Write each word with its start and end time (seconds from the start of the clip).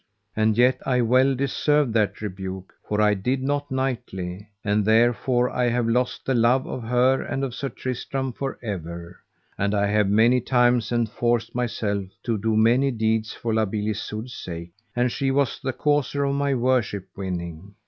And 0.35 0.57
yet 0.57 0.79
I 0.83 1.01
well 1.01 1.35
deserved 1.35 1.93
that 1.93 2.21
rebuke, 2.21 2.73
for 2.89 2.99
I 2.99 3.13
did 3.13 3.43
not 3.43 3.69
knightly, 3.69 4.49
and 4.65 4.83
therefore 4.83 5.51
I 5.51 5.65
have 5.65 5.87
lost 5.87 6.25
the 6.25 6.33
love 6.33 6.65
of 6.65 6.81
her 6.81 7.21
and 7.21 7.43
of 7.43 7.53
Sir 7.53 7.69
Tristram 7.69 8.33
for 8.33 8.57
ever; 8.63 9.19
and 9.59 9.75
I 9.75 9.85
have 9.85 10.07
many 10.09 10.41
times 10.41 10.91
enforced 10.91 11.53
myself 11.53 12.05
to 12.23 12.39
do 12.39 12.55
many 12.57 12.89
deeds 12.89 13.33
for 13.35 13.53
La 13.53 13.65
Beale 13.65 13.89
Isoud's 13.91 14.33
sake, 14.33 14.71
and 14.95 15.11
she 15.11 15.29
was 15.29 15.59
the 15.61 15.71
causer 15.71 16.23
of 16.23 16.33
my 16.33 16.55
worship 16.55 17.07
winning. 17.15 17.75